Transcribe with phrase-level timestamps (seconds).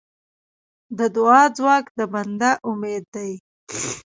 [0.97, 3.31] د دعا ځواک د بنده امید دی.